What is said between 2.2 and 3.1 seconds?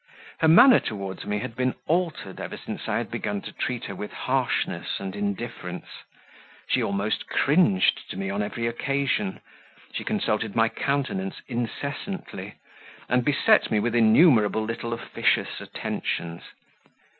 ever since I